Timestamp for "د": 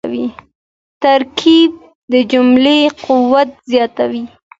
2.11-2.13